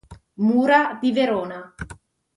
[0.41, 1.75] Mura di Verona